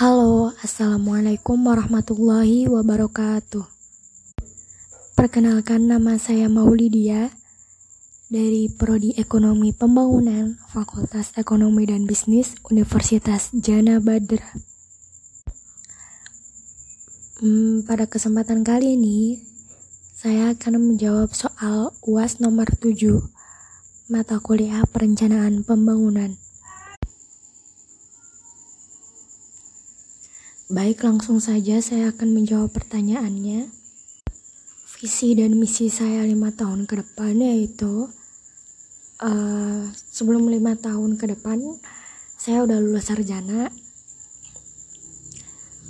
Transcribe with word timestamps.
Halo, 0.00 0.48
Assalamualaikum 0.64 1.60
warahmatullahi 1.60 2.64
wabarakatuh. 2.72 3.68
Perkenalkan 5.12 5.92
nama 5.92 6.16
saya 6.16 6.48
Maulidia 6.48 7.28
dari 8.32 8.72
Prodi 8.72 9.12
Ekonomi 9.20 9.76
Pembangunan 9.76 10.56
Fakultas 10.72 11.36
Ekonomi 11.36 11.84
dan 11.84 12.08
Bisnis 12.08 12.56
Universitas 12.72 13.52
Jana 13.52 14.00
Badra. 14.00 14.40
Hmm, 17.44 17.84
pada 17.84 18.08
kesempatan 18.08 18.64
kali 18.64 18.96
ini, 18.96 19.44
saya 20.16 20.56
akan 20.56 20.96
menjawab 20.96 21.36
soal 21.36 21.92
UAS 22.08 22.40
nomor 22.40 22.72
7 22.72 23.20
mata 24.08 24.40
kuliah 24.40 24.80
perencanaan 24.88 25.60
pembangunan. 25.60 26.40
Baik, 30.70 31.02
langsung 31.02 31.42
saja 31.42 31.82
saya 31.82 32.14
akan 32.14 32.30
menjawab 32.30 32.70
pertanyaannya. 32.70 33.74
Visi 35.02 35.34
dan 35.34 35.58
misi 35.58 35.90
saya 35.90 36.22
lima 36.22 36.54
tahun 36.54 36.86
ke 36.86 36.94
depan 37.02 37.34
yaitu 37.42 38.06
uh, 39.18 39.82
sebelum 39.90 40.46
lima 40.46 40.78
tahun 40.78 41.18
ke 41.18 41.34
depan 41.34 41.58
saya 42.38 42.62
udah 42.62 42.78
lulus 42.78 43.10
sarjana, 43.10 43.66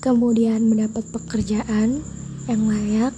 kemudian 0.00 0.64
mendapat 0.64 1.04
pekerjaan 1.12 2.00
yang 2.48 2.62
layak, 2.64 3.12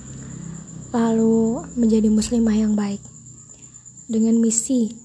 lalu 0.91 1.63
menjadi 1.79 2.11
muslimah 2.11 2.59
yang 2.59 2.75
baik. 2.75 2.99
Dengan 4.11 4.35
misi 4.43 4.99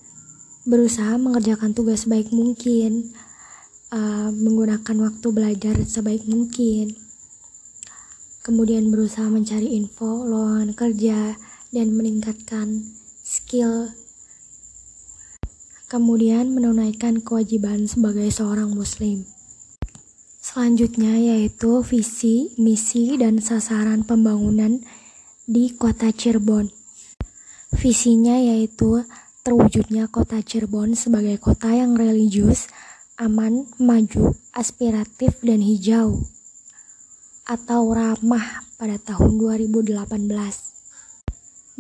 berusaha 0.66 1.22
mengerjakan 1.22 1.78
tugas 1.78 2.10
baik 2.10 2.34
mungkin, 2.34 3.14
uh, 3.92 4.30
menggunakan 4.34 4.98
waktu 5.08 5.28
belajar 5.32 5.76
sebaik 5.84 6.28
mungkin, 6.28 6.96
kemudian 8.44 8.92
berusaha 8.92 9.28
mencari 9.28 9.76
info 9.76 10.24
lowongan 10.24 10.72
kerja 10.72 11.36
dan 11.72 11.88
meningkatkan 11.96 12.84
skill, 13.24 13.92
kemudian 15.92 16.52
menunaikan 16.52 17.20
kewajiban 17.20 17.88
sebagai 17.88 18.28
seorang 18.32 18.72
Muslim. 18.72 19.28
Selanjutnya 20.40 21.20
yaitu 21.20 21.84
visi, 21.84 22.56
misi, 22.56 23.20
dan 23.20 23.44
sasaran 23.44 24.08
pembangunan 24.08 24.80
di 25.44 25.76
kota 25.76 26.08
Cirebon. 26.16 26.72
Visinya 27.76 28.40
yaitu 28.40 29.04
terwujudnya 29.44 30.08
kota 30.08 30.40
Cirebon 30.40 30.96
sebagai 30.96 31.36
kota 31.36 31.76
yang 31.76 32.00
religius, 32.00 32.72
aman, 33.18 33.66
maju, 33.82 34.38
aspiratif, 34.54 35.42
dan 35.42 35.66
hijau 35.66 36.22
atau 37.50 37.90
ramah 37.90 38.62
pada 38.78 39.02
tahun 39.02 39.42
2018. 39.42 39.98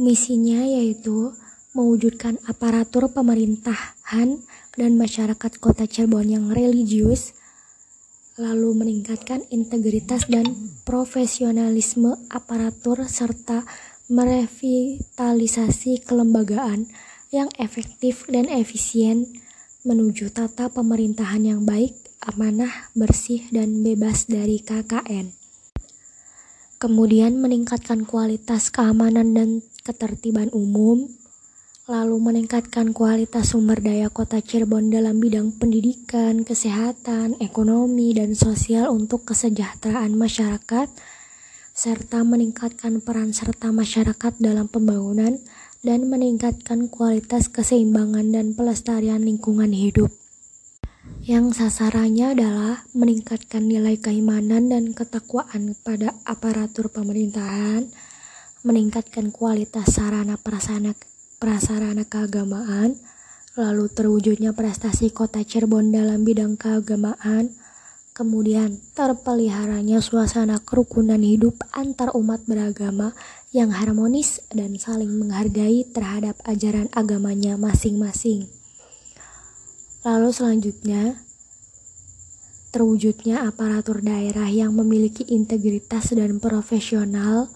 Misinya 0.01 0.65
yaitu 0.65 1.33
mewujudkan 1.77 2.41
aparatur 2.49 3.13
pemerintahan 3.13 4.41
dan 4.73 4.91
masyarakat 4.97 5.51
kota 5.61 5.85
Cirebon 5.85 6.29
yang 6.29 6.49
religius, 6.49 7.37
lalu 8.37 8.73
meningkatkan 8.77 9.45
integritas 9.53 10.25
dan 10.29 10.45
profesionalisme 10.85 12.17
aparatur 12.29 13.05
serta 13.05 13.65
merevitalisasi 14.07 16.05
kelembagaan 16.05 16.87
yang 17.33 17.51
efektif 17.59 18.23
dan 18.31 18.47
efisien 18.47 19.27
menuju 19.87 20.35
tata 20.35 20.67
pemerintahan 20.67 21.47
yang 21.47 21.63
baik, 21.63 21.95
amanah, 22.19 22.91
bersih, 22.91 23.47
dan 23.55 23.87
bebas 23.87 24.27
dari 24.27 24.59
KKN. 24.59 25.31
Kemudian 26.75 27.39
meningkatkan 27.39 28.03
kualitas 28.03 28.67
keamanan 28.67 29.31
dan 29.31 29.63
ketertiban 29.87 30.51
umum, 30.51 31.07
lalu 31.87 32.19
meningkatkan 32.19 32.91
kualitas 32.91 33.55
sumber 33.55 33.79
daya 33.79 34.11
kota 34.11 34.43
Cirebon 34.43 34.91
dalam 34.91 35.23
bidang 35.23 35.55
pendidikan, 35.55 36.43
kesehatan, 36.43 37.39
ekonomi, 37.39 38.11
dan 38.11 38.35
sosial 38.35 38.91
untuk 38.91 39.23
kesejahteraan 39.23 40.11
masyarakat, 40.13 40.91
serta 41.71 42.27
meningkatkan 42.27 42.99
peran 42.99 43.31
serta 43.31 43.71
masyarakat 43.71 44.35
dalam 44.43 44.67
pembangunan 44.67 45.39
dan 45.85 46.09
meningkatkan 46.09 46.89
kualitas 46.89 47.49
keseimbangan 47.49 48.33
dan 48.33 48.53
pelestarian 48.57 49.21
lingkungan 49.21 49.73
hidup. 49.73 50.09
Yang 51.27 51.59
sasarannya 51.59 52.39
adalah 52.39 52.87
meningkatkan 52.95 53.67
nilai 53.67 53.99
keimanan 53.99 54.71
dan 54.71 54.95
ketakwaan 54.95 55.75
pada 55.83 56.15
aparatur 56.23 56.87
pemerintahan, 56.87 57.91
meningkatkan 58.63 59.35
kualitas 59.35 59.91
sarana 59.91 60.39
prasarana, 60.39 60.95
prasarana 61.35 62.07
keagamaan, 62.07 62.95
lalu 63.59 63.91
terwujudnya 63.91 64.55
prestasi 64.55 65.11
kota 65.11 65.43
Cirebon 65.43 65.91
dalam 65.91 66.23
bidang 66.23 66.55
keagamaan, 66.55 67.51
kemudian 68.17 68.81
terpeliharanya 68.97 70.01
suasana 70.01 70.57
kerukunan 70.57 71.21
hidup 71.21 71.53
antar 71.69 72.09
umat 72.17 72.41
beragama 72.49 73.13
yang 73.53 73.69
harmonis 73.69 74.41
dan 74.49 74.73
saling 74.81 75.13
menghargai 75.21 75.85
terhadap 75.93 76.33
ajaran 76.49 76.89
agamanya 76.97 77.61
masing-masing. 77.61 78.49
Lalu 80.01 80.33
selanjutnya, 80.33 81.21
terwujudnya 82.73 83.45
aparatur 83.45 84.01
daerah 84.01 84.49
yang 84.49 84.73
memiliki 84.73 85.21
integritas 85.29 86.09
dan 86.09 86.41
profesional, 86.41 87.53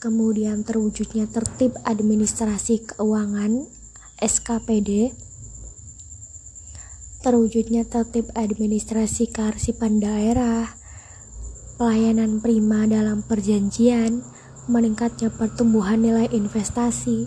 kemudian 0.00 0.64
terwujudnya 0.64 1.28
tertib 1.28 1.76
administrasi 1.84 2.96
keuangan 2.96 3.68
SKPD, 4.24 5.12
terwujudnya 7.26 7.82
tertib 7.82 8.30
administrasi 8.38 9.34
kearsipan 9.34 9.98
daerah, 9.98 10.70
pelayanan 11.74 12.38
prima 12.38 12.86
dalam 12.86 13.26
perjanjian, 13.26 14.22
meningkatnya 14.70 15.34
pertumbuhan 15.34 16.06
nilai 16.06 16.30
investasi. 16.30 17.26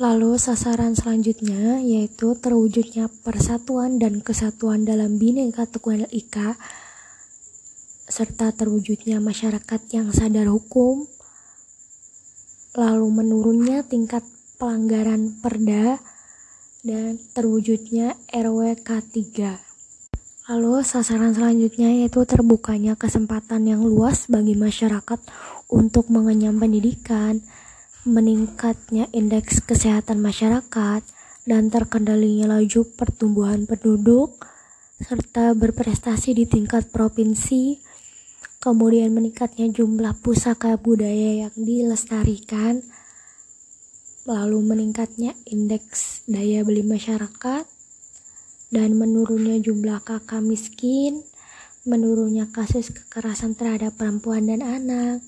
Lalu 0.00 0.40
sasaran 0.40 0.96
selanjutnya 0.96 1.84
yaitu 1.84 2.32
terwujudnya 2.32 3.12
persatuan 3.20 4.00
dan 4.00 4.24
kesatuan 4.24 4.88
dalam 4.88 5.20
Bhinneka 5.20 5.68
Tunggal 5.68 6.08
Ika 6.08 6.56
serta 8.08 8.56
terwujudnya 8.56 9.20
masyarakat 9.20 9.80
yang 9.92 10.08
sadar 10.16 10.48
hukum, 10.48 11.04
lalu 12.72 13.06
menurunnya 13.12 13.84
tingkat 13.84 14.24
pelanggaran 14.56 15.36
perda 15.44 16.00
dan 16.80 17.20
terwujudnya 17.36 18.16
RW 18.32 18.80
K3. 18.80 19.18
Lalu 20.50 20.82
sasaran 20.82 21.30
selanjutnya 21.30 21.92
yaitu 21.94 22.26
terbukanya 22.26 22.98
kesempatan 22.98 23.68
yang 23.68 23.86
luas 23.86 24.26
bagi 24.26 24.58
masyarakat 24.58 25.20
untuk 25.70 26.10
mengenyam 26.10 26.58
pendidikan, 26.58 27.38
meningkatnya 28.02 29.06
indeks 29.14 29.62
kesehatan 29.62 30.18
masyarakat, 30.18 31.06
dan 31.46 31.70
terkendalinya 31.70 32.58
laju 32.58 32.82
pertumbuhan 32.98 33.68
penduduk, 33.68 34.42
serta 34.98 35.54
berprestasi 35.54 36.34
di 36.34 36.44
tingkat 36.50 36.90
provinsi, 36.90 37.78
kemudian 38.58 39.14
meningkatnya 39.14 39.70
jumlah 39.70 40.18
pusaka 40.20 40.76
budaya 40.76 41.46
yang 41.46 41.54
dilestarikan, 41.54 42.82
lalu 44.28 44.60
meningkatnya 44.60 45.32
indeks 45.48 46.24
daya 46.28 46.60
beli 46.64 46.84
masyarakat, 46.84 47.64
dan 48.70 48.90
menurunnya 48.94 49.58
jumlah 49.58 50.00
kakak 50.04 50.44
miskin, 50.44 51.24
menurunnya 51.88 52.46
kasus 52.52 52.92
kekerasan 52.92 53.56
terhadap 53.56 53.96
perempuan 53.96 54.46
dan 54.46 54.62
anak, 54.62 55.24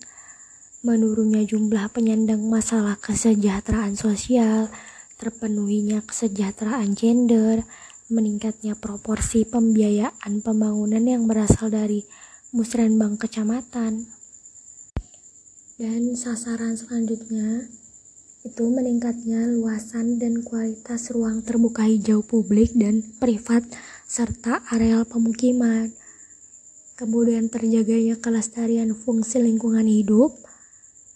menurunnya 0.86 1.42
jumlah 1.46 1.90
penyandang 1.90 2.44
masalah 2.46 2.98
kesejahteraan 2.98 3.98
sosial, 3.98 4.70
terpenuhinya 5.16 6.02
kesejahteraan 6.06 6.94
gender, 6.98 7.66
meningkatnya 8.12 8.76
proporsi 8.76 9.48
pembiayaan 9.48 10.44
pembangunan 10.44 11.02
yang 11.02 11.24
berasal 11.24 11.72
dari 11.72 12.04
musrenbang 12.52 13.16
kecamatan. 13.16 14.06
Dan 15.80 16.14
sasaran 16.14 16.76
selanjutnya 16.76 17.66
itu 18.42 18.66
meningkatnya 18.66 19.46
luasan 19.46 20.18
dan 20.18 20.42
kualitas 20.42 21.14
ruang 21.14 21.46
terbuka 21.46 21.86
hijau 21.86 22.26
publik 22.26 22.74
dan 22.74 23.06
privat 23.22 23.62
serta 24.10 24.66
areal 24.66 25.06
pemukiman. 25.06 25.94
Kemudian 26.98 27.46
terjaganya 27.46 28.18
kelestarian 28.18 28.98
fungsi 28.98 29.38
lingkungan 29.38 29.86
hidup, 29.86 30.34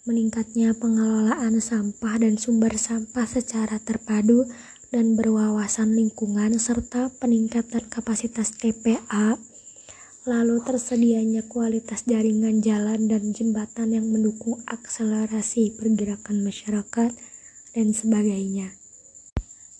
meningkatnya 0.07 0.71
pengelolaan 0.71 1.59
sampah 1.59 2.15
dan 2.15 2.39
sumber 2.39 2.79
sampah 2.79 3.27
secara 3.27 3.75
terpadu 3.83 4.47
dan 4.87 5.19
berwawasan 5.19 5.99
lingkungan 5.99 6.55
serta 6.55 7.11
peningkatan 7.19 7.91
kapasitas 7.91 8.55
TPA, 8.55 9.35
lalu 10.27 10.59
tersedianya 10.59 11.47
kualitas 11.47 12.03
jaringan 12.03 12.59
jalan 12.59 13.07
dan 13.07 13.31
jembatan 13.31 13.95
yang 13.95 14.11
mendukung 14.11 14.59
akselerasi 14.67 15.79
pergerakan 15.79 16.43
masyarakat, 16.43 17.15
dan 17.77 17.93
sebagainya. 17.93 18.73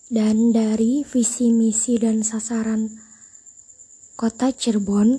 Dan 0.08 0.54
dari 0.54 1.02
visi 1.02 1.50
misi 1.50 1.98
dan 1.98 2.22
sasaran 2.22 2.88
kota 4.14 4.54
Cirebon 4.54 5.18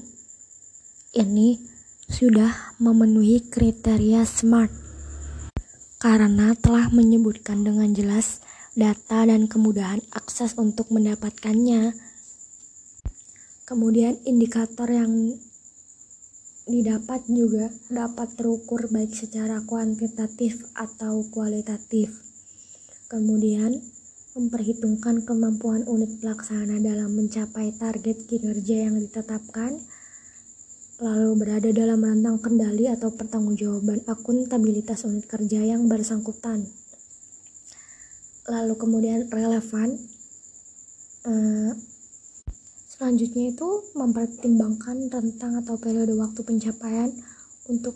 ini 1.18 1.58
sudah 2.08 2.78
memenuhi 2.80 3.50
kriteria 3.52 4.24
SMART 4.24 4.72
karena 5.98 6.54
telah 6.56 6.88
menyebutkan 6.94 7.66
dengan 7.66 7.90
jelas 7.92 8.40
data 8.78 9.26
dan 9.26 9.50
kemudahan 9.50 10.00
akses 10.14 10.54
untuk 10.54 10.94
mendapatkannya. 10.94 11.92
Kemudian 13.68 14.16
indikator 14.24 14.88
yang 14.88 15.36
didapat 16.64 17.28
juga 17.28 17.68
dapat 17.92 18.32
terukur 18.32 18.88
baik 18.88 19.12
secara 19.12 19.60
kuantitatif 19.60 20.64
atau 20.72 21.20
kualitatif. 21.28 22.16
Kemudian 23.12 23.76
memperhitungkan 24.32 25.28
kemampuan 25.28 25.84
unit 25.84 26.16
pelaksana 26.16 26.80
dalam 26.80 27.12
mencapai 27.12 27.76
target 27.76 28.24
kinerja 28.24 28.88
yang 28.88 28.96
ditetapkan 28.96 29.84
lalu 30.98 31.30
berada 31.36 31.68
dalam 31.68 32.00
rentang 32.00 32.40
kendali 32.40 32.88
atau 32.88 33.12
pertanggungjawaban 33.12 34.02
akuntabilitas 34.08 35.04
unit 35.04 35.28
kerja 35.28 35.60
yang 35.60 35.92
bersangkutan. 35.92 36.64
Lalu 38.48 38.74
kemudian 38.80 39.28
relevan. 39.28 39.94
Eh, 41.28 41.97
selanjutnya 42.98 43.54
itu 43.54 43.68
mempertimbangkan 43.94 45.06
rentang 45.06 45.62
atau 45.62 45.78
periode 45.78 46.18
waktu 46.18 46.42
pencapaian 46.42 47.14
untuk 47.70 47.94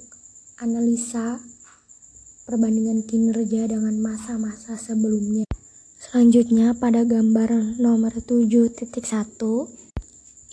analisa 0.62 1.43
perbandingan 2.46 3.02
kinerja 3.02 3.66
dengan 3.66 3.99
masa-masa 3.99 4.78
sebelumnya. 4.78 5.43
Selanjutnya 5.99 6.70
pada 6.78 7.02
gambar 7.02 7.82
nomor 7.82 8.14
7.1 8.14 8.87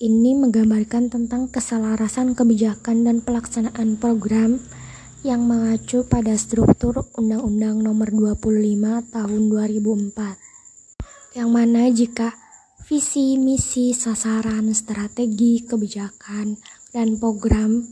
ini 0.02 0.32
menggambarkan 0.34 1.14
tentang 1.14 1.46
keselarasan 1.52 2.34
kebijakan 2.34 3.06
dan 3.06 3.22
pelaksanaan 3.22 4.02
program 4.02 4.58
yang 5.28 5.44
mengacu 5.44 6.08
pada 6.08 6.40
struktur 6.40 7.04
Undang-Undang 7.20 7.84
Nomor 7.84 8.08
25 8.08 9.12
Tahun 9.12 9.42
2004. 9.52 11.36
Yang 11.36 11.50
mana 11.52 11.82
jika 11.92 12.32
visi, 12.90 13.38
misi, 13.38 13.94
sasaran, 13.94 14.74
strategi, 14.74 15.62
kebijakan, 15.62 16.58
dan 16.90 17.22
program 17.22 17.86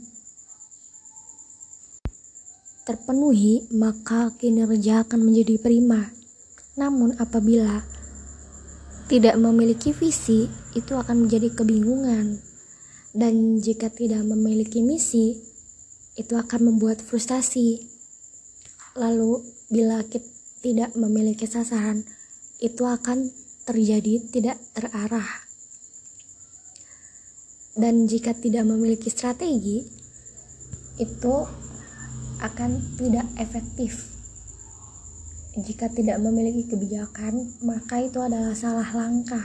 terpenuhi, 2.82 3.62
maka 3.70 4.34
kinerja 4.34 5.06
akan 5.06 5.22
menjadi 5.22 5.54
prima. 5.62 6.10
Namun 6.74 7.14
apabila 7.22 7.86
tidak 9.06 9.38
memiliki 9.38 9.94
visi 9.94 10.50
itu 10.74 10.92
akan 10.98 11.30
menjadi 11.30 11.54
kebingungan. 11.54 12.42
Dan 13.14 13.62
jika 13.62 13.94
tidak 13.94 14.26
memiliki 14.26 14.82
misi, 14.82 15.38
itu 16.18 16.34
akan 16.34 16.74
membuat 16.74 16.98
frustasi. 17.06 17.86
Lalu 18.98 19.46
bila 19.70 20.02
kita 20.02 20.26
tidak 20.58 20.90
memiliki 20.98 21.46
sasaran, 21.46 22.02
itu 22.58 22.82
akan 22.82 23.30
terjadi 23.68 24.24
tidak 24.32 24.56
terarah. 24.72 25.44
Dan 27.76 28.08
jika 28.08 28.32
tidak 28.32 28.64
memiliki 28.64 29.12
strategi, 29.12 29.84
itu 30.96 31.34
akan 32.40 32.70
tidak 32.96 33.28
efektif. 33.36 34.16
Jika 35.58 35.92
tidak 35.92 36.16
memiliki 36.24 36.64
kebijakan, 36.70 37.60
maka 37.66 38.00
itu 38.00 38.18
adalah 38.24 38.56
salah 38.56 38.88
langkah. 38.96 39.44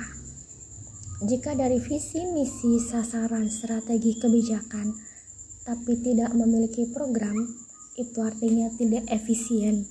Jika 1.23 1.53
dari 1.59 1.83
visi, 1.83 2.23
misi, 2.31 2.79
sasaran, 2.79 3.51
strategi 3.51 4.17
kebijakan, 4.17 4.93
tapi 5.67 5.99
tidak 5.99 6.31
memiliki 6.37 6.87
program, 6.89 7.37
itu 7.97 8.17
artinya 8.23 8.71
tidak 8.75 9.05
efisien. 9.13 9.85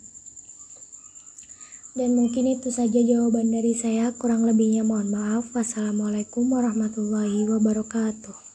Dan 1.93 2.17
mungkin 2.17 2.49
itu 2.49 2.73
saja 2.73 3.05
jawaban 3.05 3.53
dari 3.53 3.77
saya. 3.77 4.17
Kurang 4.17 4.49
lebihnya 4.49 4.81
mohon 4.81 5.13
maaf. 5.13 5.53
Wassalamualaikum 5.53 6.49
warahmatullahi 6.49 7.45
wabarakatuh. 7.45 8.52